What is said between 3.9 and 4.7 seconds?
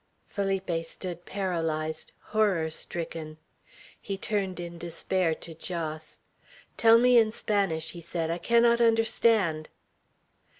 He turned